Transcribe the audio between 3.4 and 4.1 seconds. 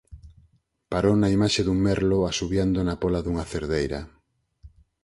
cerdeira.